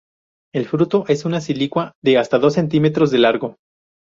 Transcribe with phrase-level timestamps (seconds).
[0.51, 3.57] El fruto es una silicua de hasta dos centímetros de largo.